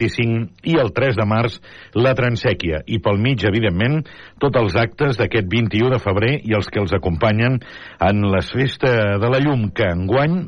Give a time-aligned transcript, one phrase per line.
[0.00, 1.58] 25 i el 3 de març
[1.94, 2.82] la transèquia.
[2.86, 4.00] I pel mig, evidentment,
[4.40, 7.60] tots els actes d'aquest 21 de febrer i els que els acompanyen
[8.08, 10.40] en la festa de la llum que enguany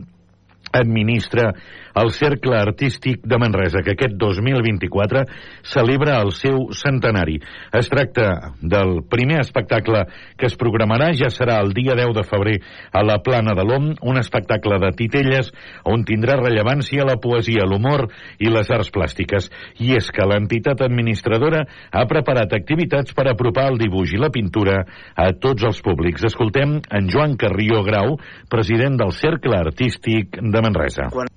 [0.72, 1.52] administra
[1.94, 5.24] el Cercle Artístic de Manresa, que aquest 2024
[5.62, 7.38] celebra el seu centenari.
[7.72, 10.06] Es tracta del primer espectacle
[10.38, 12.56] que es programarà, ja serà el dia 10 de febrer
[12.92, 15.52] a la Plana de l'Om, un espectacle de titelles
[15.84, 18.08] on tindrà rellevància la poesia, l'humor
[18.40, 19.50] i les arts plàstiques.
[19.84, 24.80] I és que l'entitat administradora ha preparat activitats per apropar el dibuix i la pintura
[25.16, 26.24] a tots els públics.
[26.24, 28.16] Escoltem en Joan Carrió Grau,
[28.50, 31.10] president del Cercle Artístic de Manresa.
[31.12, 31.28] Quan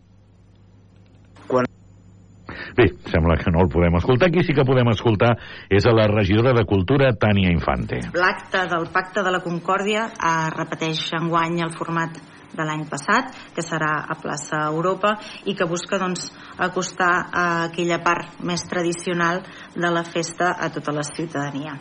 [2.76, 4.28] Bé, sembla que no el podem escoltar.
[4.34, 5.32] Qui sí que podem escoltar
[5.72, 8.02] és a la regidora de Cultura, Tània Infante.
[8.12, 12.20] L'acte del Pacte de la Concòrdia eh, repeteix enguany el format
[12.56, 15.16] de l'any passat, que serà a plaça Europa
[15.48, 16.30] i que busca doncs,
[16.68, 19.44] acostar a aquella part més tradicional
[19.76, 21.80] de la festa a tota la ciutadania.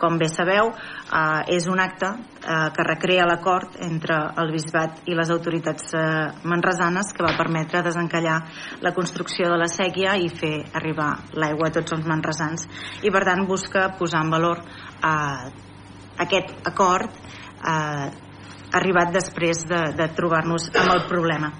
[0.00, 5.16] Com bé sabeu, eh, és un acte eh, que recrea l'acord entre el bisbat i
[5.18, 6.04] les autoritats eh,
[6.48, 8.38] manresanes que va permetre desencallar
[8.80, 12.64] la construcció de la sèquia i fer arribar l'aigua a tots els manresans
[13.04, 15.52] i per tant busca posar en valor eh,
[16.24, 18.08] aquest acord eh,
[18.80, 21.52] arribat després de, de trobar-nos amb el problema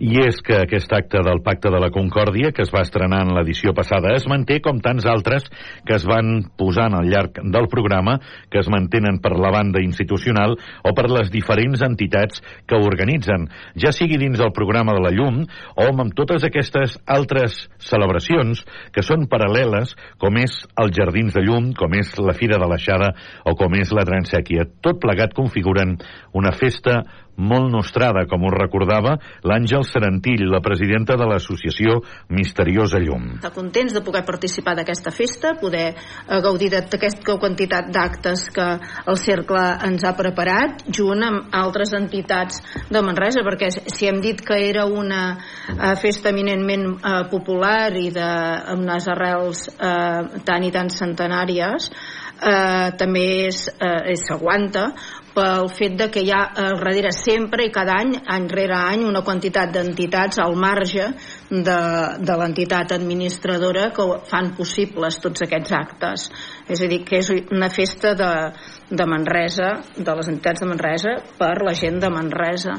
[0.00, 3.34] i és que aquest acte del Pacte de la Concòrdia, que es va estrenar en
[3.36, 5.44] l'edició passada, es manté com tants altres
[5.84, 8.16] que es van posant al llarg del programa,
[8.48, 13.92] que es mantenen per la banda institucional o per les diferents entitats que organitzen, ja
[13.92, 18.64] sigui dins del programa de la llum o amb totes aquestes altres celebracions
[18.94, 23.12] que són paral·leles, com és els Jardins de Llum, com és la Fira de l'Aixada
[23.44, 24.64] o com és la Transèquia.
[24.80, 25.98] Tot plegat configuren
[26.32, 27.02] una festa
[27.36, 32.00] molt nostrada, com us recordava l'Àngel Serantill, la presidenta de l'associació
[32.36, 33.26] Misteriosa Llum.
[33.38, 38.68] Està contents de poder participar d'aquesta festa, poder eh, gaudir d'aquesta quantitat d'actes que
[39.06, 42.60] el Cercle ens ha preparat, junt amb altres entitats
[42.90, 48.08] de Manresa, perquè si hem dit que era una eh, festa eminentment eh, popular i
[48.14, 48.30] de,
[48.74, 51.90] amb unes arrels tan i tan centenàries,
[52.40, 54.90] eh, també s'aguanta
[55.40, 59.06] pel fet de que hi ha eh, darrere sempre i cada any, any rere any,
[59.08, 61.06] una quantitat d'entitats al marge
[61.50, 61.78] de,
[62.20, 66.28] de l'entitat administradora que fan possibles tots aquests actes.
[66.68, 68.30] És a dir, que és una festa de,
[68.90, 72.76] de Manresa, de les entitats de Manresa, per la gent de Manresa,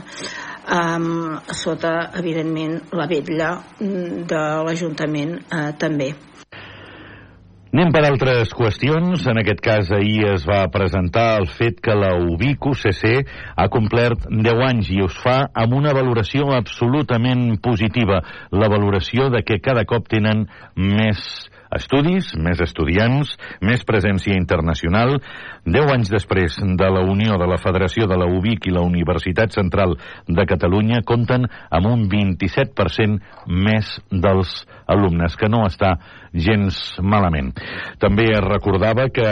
[0.77, 6.13] um, sota, evidentment, la vetlla de l'Ajuntament eh, també.
[7.71, 9.21] Anem per altres qüestions.
[9.31, 13.05] En aquest cas, ahir es va presentar el fet que la UBIC UCC
[13.55, 18.19] ha complert 10 anys i us fa amb una valoració absolutament positiva.
[18.51, 20.43] La valoració de que cada cop tenen
[20.75, 21.23] més
[21.77, 25.17] estudis, més estudiants, més presència internacional.
[25.65, 29.55] Deu anys després de la unió de la Federació de la UBIC i la Universitat
[29.55, 34.61] Central de Catalunya compten amb un 27% més dels
[34.91, 35.95] alumnes, que no està
[36.31, 37.51] gens malament.
[37.99, 39.27] També es recordava que,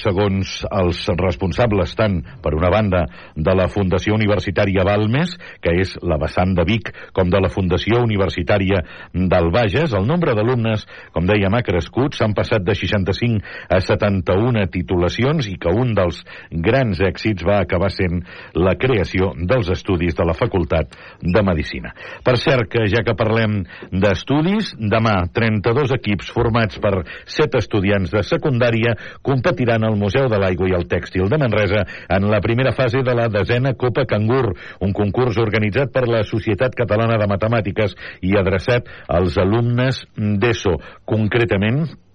[0.00, 3.04] segons els responsables tant, per una banda,
[3.34, 8.02] de la Fundació Universitària Balmes, que és la vessant de Vic, com de la Fundació
[8.04, 8.82] Universitària
[9.12, 14.64] del Bages, el nombre d'alumnes, com dèiem, ha crescut, s'han passat de 65 a 71
[14.72, 18.22] titulacions i que un dels grans èxits va acabar sent
[18.56, 21.92] la creació dels estudis de la Facultat de Medicina.
[22.24, 23.60] Per cert, que ja que parlem
[23.92, 30.70] d'estudis, demà 32 equips formats per set estudiants de secundària, competiran al Museu de l'Aigua
[30.70, 31.84] i el Tèxtil de Manresa
[32.16, 36.76] en la primera fase de la desena Copa Cangur, un concurs organitzat per la Societat
[36.78, 40.76] Catalana de Matemàtiques i adreçat als alumnes d'ESO.
[41.06, 42.05] Concretament, morning.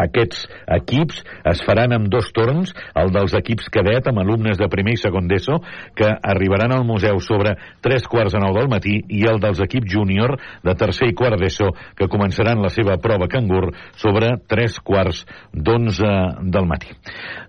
[0.00, 0.46] Aquests
[0.78, 1.20] equips
[1.52, 5.28] es faran amb dos torns, el dels equips cadet amb alumnes de primer i segon
[5.28, 5.58] d'ESO,
[5.98, 7.54] que arribaran al museu sobre
[7.84, 11.40] tres quarts de nou del matí, i el dels equips júnior de tercer i quart
[11.40, 16.12] d'ESO, que començaran la seva prova cangur sobre tres quarts d'onze
[16.42, 16.94] del matí.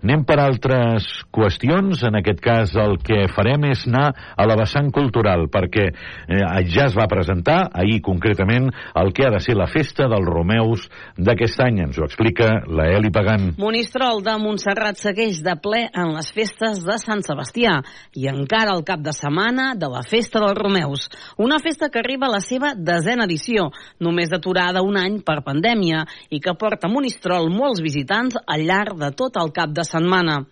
[0.04, 2.02] Anem per altres qüestions.
[2.04, 6.88] En aquest cas el que farem és anar a la vessant cultural, perquè eh, ja
[6.88, 8.70] es va presentar, ahir concretament,
[9.00, 11.80] el que ha de ser la festa dels Romeus d'aquest any.
[11.86, 13.54] Ens ho explica explica la Eli Pagant.
[13.58, 17.80] Monistrol de Montserrat segueix de ple en les festes de Sant Sebastià
[18.14, 21.08] i encara el cap de setmana de la Festa dels Romeus.
[21.38, 23.70] Una festa que arriba a la seva desena edició,
[24.00, 28.98] només aturada un any per pandèmia i que porta a Monistrol molts visitants al llarg
[28.98, 30.42] de tot el cap de setmana.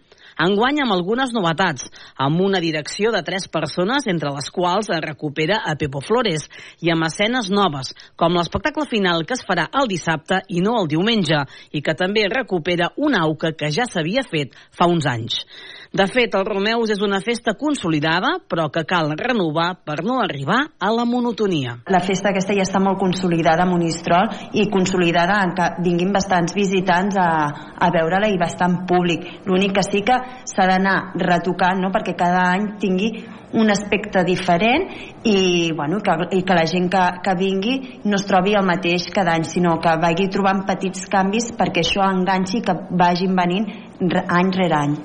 [0.41, 5.61] Enguany amb algunes novetats, amb una direcció de tres persones, entre les quals es recupera
[5.67, 6.49] a Pepo Flores,
[6.81, 10.89] i amb escenes noves, com l'espectacle final que es farà el dissabte i no el
[10.89, 15.43] diumenge, i que també recupera una auca que ja s'havia fet fa uns anys.
[15.93, 20.63] De fet, el Romeus és una festa consolidada, però que cal renovar per no arribar
[20.81, 21.75] a la monotonia.
[21.93, 26.57] La festa aquesta ja està molt consolidada a Monistrol i consolidada en que vinguin bastants
[26.57, 27.29] visitants a,
[27.77, 29.29] a veure-la i bastant públic.
[29.45, 30.17] L'únic que sí que
[30.49, 30.97] s'ha d'anar
[31.27, 31.93] retocant no?
[31.93, 33.13] perquè cada any tingui
[33.53, 34.89] un aspecte diferent
[35.29, 39.13] i, bueno, que, i que la gent que, que vingui no es trobi el mateix
[39.13, 43.75] cada any, sinó que vagi trobant petits canvis perquè això enganxi que vagin venint
[44.25, 45.03] any rere any.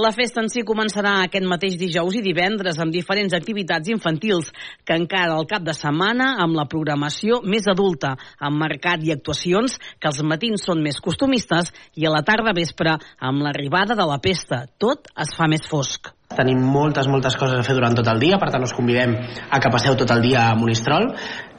[0.00, 4.46] La festa en si començarà aquest mateix dijous i divendres amb diferents activitats infantils
[4.86, 9.76] que encara al cap de setmana amb la programació més adulta, amb mercat i actuacions
[10.00, 11.68] que els matins són més costumistes
[12.00, 14.62] i a la tarda vespre amb l'arribada de la pesta.
[14.80, 16.14] Tot es fa més fosc.
[16.30, 19.16] Tenim moltes, moltes coses a fer durant tot el dia, per tant us convidem
[19.50, 21.10] a que passeu tot el dia a Monistrol.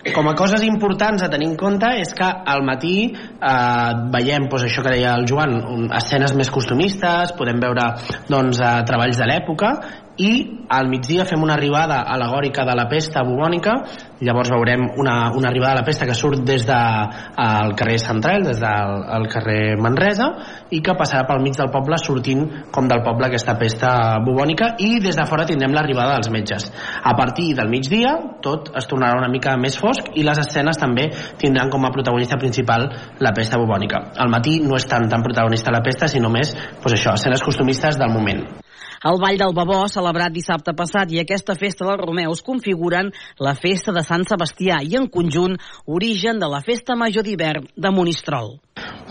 [0.10, 4.66] Com a coses importants a tenir en compte és que al matí eh, veiem doncs,
[4.66, 5.54] això que deia el Joan,
[5.94, 7.86] escenes més costumistes, podem veure
[8.26, 9.76] doncs, eh, treballs de l'època
[10.18, 10.32] i
[10.72, 13.74] al migdia fem una arribada alegòrica de la pesta bubònica.
[14.22, 18.44] Llavors veurem una, una arribada de la pesta que surt des del de, carrer Central
[18.46, 20.28] des del el carrer Manresa
[20.70, 23.92] i que passarà pel mig del poble sortint com del poble aquesta pesta
[24.26, 24.76] bubònica.
[24.80, 26.70] I des de fora tindrem l'arribada dels metges.
[27.04, 31.10] A partir del migdia tot es tornarà una mica més fosc i les escenes també
[31.42, 34.12] tindran com a protagonista principal la pesta bubònica.
[34.18, 37.98] Al matí no és tant tan protagonista la pesta sinó més doncs això, escenes costumistes
[37.98, 38.61] del moment
[39.04, 43.10] el Ball del Babó, celebrat dissabte passat, i aquesta festa dels Romeus configuren
[43.42, 45.58] la festa de Sant Sebastià i, en conjunt,
[45.88, 48.60] origen de la festa major d'hivern de Monistrol.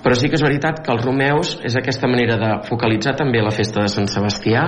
[0.01, 3.53] Però sí que és veritat que els Romeus és aquesta manera de focalitzar també la
[3.53, 4.63] festa de Sant Sebastià,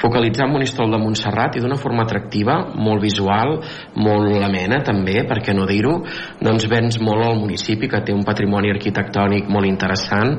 [0.00, 3.58] focalitzar Monistrol de Montserrat i d'una forma atractiva, molt visual,
[4.00, 5.98] molt amena també, per què no dir-ho,
[6.40, 10.38] doncs vens molt al municipi que té un patrimoni arquitectònic molt interessant,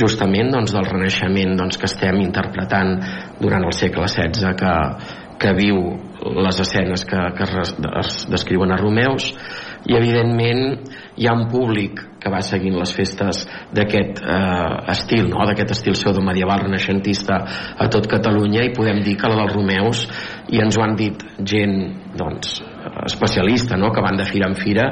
[0.00, 2.96] justament doncs, del Renaixement doncs, que estem interpretant
[3.40, 4.74] durant el segle XVI que,
[5.44, 5.84] que viu
[6.40, 7.46] les escenes que, que
[8.00, 9.32] es descriuen a Romeus
[9.84, 13.42] i evidentment hi ha un públic que va seguint les festes
[13.76, 15.44] d'aquest eh, estil, no?
[15.44, 17.36] d'aquest estil pseudo-medieval renaixentista
[17.76, 20.06] a tot Catalunya i podem dir que la dels Romeus
[20.48, 21.76] i ens ho han dit gent
[22.16, 22.56] doncs,
[23.04, 23.92] especialista no?
[23.92, 24.88] que van de fira en fira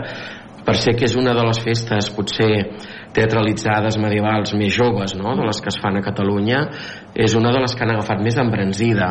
[0.62, 2.52] per ser que és una de les festes potser
[3.16, 5.34] teatralitzades medievals més joves no?
[5.38, 6.66] de les que es fan a Catalunya
[7.14, 9.10] és una de les que han agafat més embranzida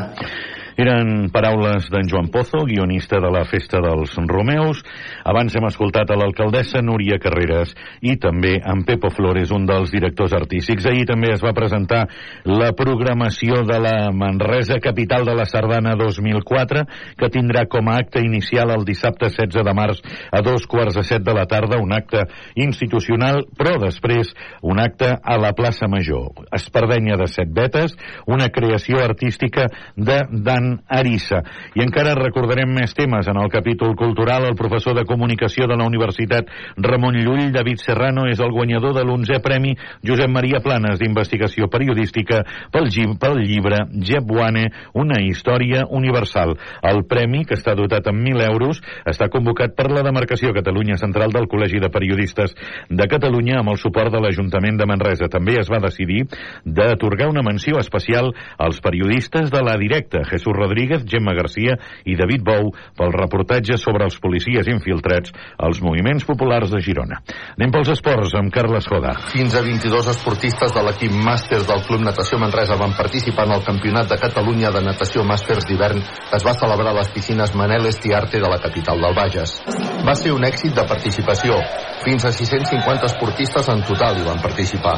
[0.82, 4.82] eren paraules d'en Joan Pozo, guionista de la Festa dels Romeus.
[5.28, 10.34] Abans hem escoltat a l'alcaldessa Núria Carreras i també en Pepo Flores, un dels directors
[10.34, 10.88] artístics.
[10.90, 12.06] Ahir també es va presentar
[12.50, 16.86] la programació de la Manresa, capital de la Sardana 2004,
[17.20, 20.02] que tindrà com a acte inicial el dissabte 16 de març
[20.32, 22.26] a dos quarts de set de la tarda, un acte
[22.56, 26.48] institucional, però després un acte a la plaça Major.
[26.56, 27.94] Espardenya de Set Vetes,
[28.26, 31.42] una creació artística de Dan Arissa.
[31.76, 34.46] I encara recordarem més temes en el capítol cultural.
[34.50, 39.06] El professor de comunicació de la Universitat Ramon Llull, David Serrano, és el guanyador de
[39.06, 39.76] l'11è Premi
[40.06, 42.42] Josep Maria Planes d'investigació periodística
[42.72, 42.90] pel,
[43.20, 46.56] pel llibre Jebuane, una història universal.
[46.82, 51.34] El premi, que està dotat amb 1.000 euros, està convocat per la demarcació Catalunya Central
[51.36, 52.56] del Col·legi de Periodistes
[52.90, 55.30] de Catalunya amb el suport de l'Ajuntament de Manresa.
[55.32, 56.26] També es va decidir
[56.66, 62.44] d'atorgar una menció especial als periodistes de la directa, Jesús Rodríguez, Gemma Garcia i David
[62.46, 67.22] Bou pel reportatge sobre els policies infiltrats als moviments populars de Girona.
[67.58, 69.14] Anem pels esports amb Carles Joda.
[69.32, 73.66] Fins a 22 esportistes de l'equip màster del Club Natació Manresa van participar en el
[73.68, 78.42] Campionat de Catalunya de Natació Màsters d'hivern es va celebrar a les piscines Manel Estiarte
[78.42, 79.58] de la capital del Bages.
[80.06, 81.58] Va ser un èxit de participació.
[82.02, 84.96] Fins a 650 esportistes en total hi van participar.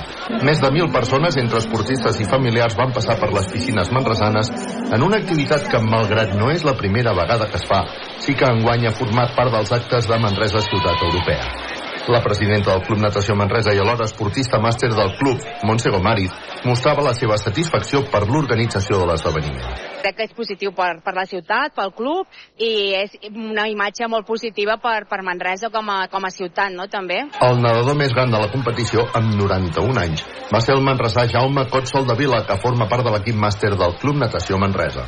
[0.47, 4.51] Més de 1.000 persones, entre esportistes i familiars, van passar per les piscines manresanes
[4.93, 7.83] en una activitat activitat que, malgrat no és la primera vegada que es fa,
[8.23, 11.72] sí que enguany ha format part dels actes de Manresa Ciutat Europea.
[12.07, 16.33] La presidenta del Club Natació Manresa i alhora esportista màster del club, Montse Gomariz,
[16.67, 19.77] mostrava la seva satisfacció per l'organització de l'esdeveniment.
[20.03, 22.27] Crec que és positiu per, per la ciutat, pel club,
[22.59, 26.89] i és una imatge molt positiva per, per Manresa com a, com a ciutat, no?,
[26.91, 27.21] també.
[27.39, 31.69] El nedador més gran de la competició, amb 91 anys, va ser el manresà Jaume
[31.71, 35.07] Cotsol de Vila, que forma part de l'equip màster del Club Natació Manresa.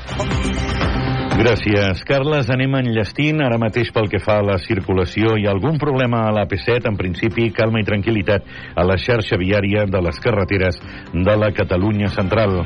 [1.36, 2.48] Gràcies, Carles.
[2.48, 5.34] Anem enllestint ara mateix pel que fa a la circulació.
[5.36, 6.88] Hi algun problema a l'AP7?
[6.88, 8.48] En principi, calma i tranquil·litat
[8.80, 10.80] a la xarxa viària de les carreteres
[11.12, 12.62] de la Catalunya central.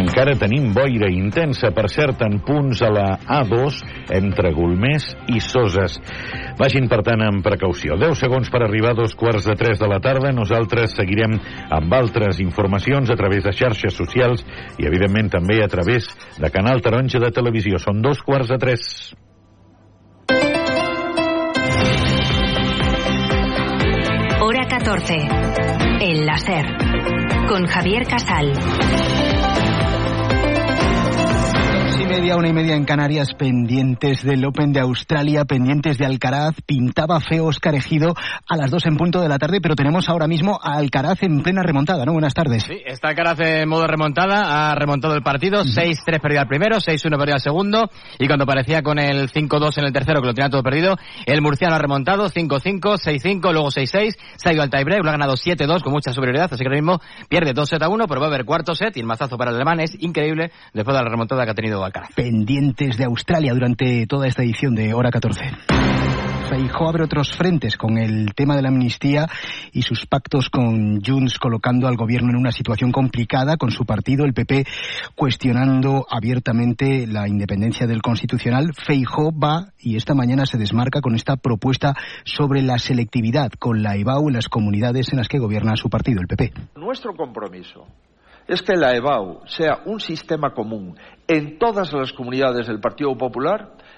[0.00, 3.06] Encara tenim boira intensa, per cert, en punts a la
[3.38, 3.80] A2
[4.16, 5.98] entre Golmés i Soses.
[6.58, 7.98] Vagin, per tant, amb precaució.
[8.00, 10.32] 10 segons per arribar a dos quarts de 3 de la tarda.
[10.36, 11.38] Nosaltres seguirem
[11.70, 14.44] amb altres informacions a través de xarxes socials
[14.78, 17.80] i, evidentment, també a través de Canal Taronja de Televisió.
[17.82, 18.90] Són dos quarts de 3.
[24.40, 25.18] Hora 14.
[26.00, 26.64] El láser.
[27.48, 29.35] Con Javier Casal.
[29.58, 30.05] あ!
[32.34, 36.56] Una y media en Canarias, pendientes del Open de Australia, pendientes de Alcaraz.
[36.66, 38.14] Pintaba feo Oscar Ejido
[38.48, 41.42] a las dos en punto de la tarde, pero tenemos ahora mismo a Alcaraz en
[41.42, 42.12] plena remontada, ¿no?
[42.12, 42.64] Buenas tardes.
[42.64, 47.16] Sí, está Alcaraz en modo remontada, ha remontado el partido, 6-3 perdió al primero, 6-1
[47.16, 50.50] perdió al segundo, y cuando parecía con el 5-2 en el tercero, que lo tenía
[50.50, 55.04] todo perdido, el murciano ha remontado, 5-5, 6-5, luego 6-6, se ha ido al tiebreak,
[55.04, 58.26] lo ha ganado 7-2 con mucha superioridad, así que ahora mismo pierde 2-7-1, pero va
[58.26, 61.08] a haber cuarto set y el mazazo para el alemán es increíble después de la
[61.08, 65.44] remontada que ha tenido Alcaraz pendientes de Australia durante toda esta edición de Hora 14.
[66.48, 69.26] Feijó abre otros frentes con el tema de la amnistía
[69.72, 74.24] y sus pactos con Junts colocando al gobierno en una situación complicada con su partido,
[74.24, 74.64] el PP,
[75.14, 78.72] cuestionando abiertamente la independencia del Constitucional.
[78.74, 81.94] Feijó va y esta mañana se desmarca con esta propuesta
[82.24, 86.20] sobre la selectividad con la EBAU en las comunidades en las que gobierna su partido,
[86.20, 86.52] el PP.
[86.76, 87.86] Nuestro compromiso
[88.48, 93.75] es que la EBAU sea un sistema común en todas las comunidades del Partido Popular